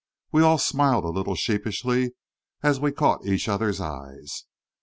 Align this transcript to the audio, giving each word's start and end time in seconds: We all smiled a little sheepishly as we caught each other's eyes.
We 0.31 0.41
all 0.41 0.57
smiled 0.57 1.03
a 1.03 1.09
little 1.09 1.35
sheepishly 1.35 2.15
as 2.63 2.79
we 2.79 2.91
caught 2.91 3.27
each 3.27 3.47
other's 3.47 3.79
eyes. 3.79 4.45